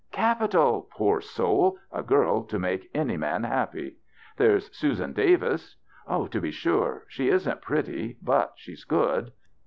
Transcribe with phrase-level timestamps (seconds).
[0.11, 0.87] "Capital.
[0.89, 3.93] Poor soul 1 A girl to make any man ha^^py."
[4.37, 5.75] There's Susan Davis."
[6.09, 7.05] To be sure.
[7.07, 9.31] She isn't pretty, but she's good.